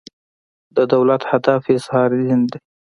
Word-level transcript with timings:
د 0.75 0.77
دولت 0.93 1.21
هدف 1.31 1.61
اظهار 1.75 2.09
دین 2.21 2.41
دی. 2.51 2.59